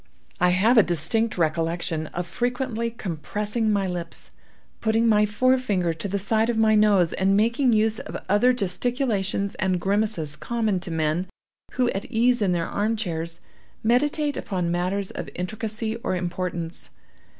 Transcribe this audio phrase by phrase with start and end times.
[0.39, 4.31] I have a distinct recollection of frequently compressing my lips,
[4.79, 9.53] putting my forefinger to the side of my nose, and making use of other gesticulations
[9.59, 11.27] and grimaces common to men
[11.73, 13.41] who, at ease in their arm chairs,
[13.83, 16.89] meditate upon matters of intricacy or importance.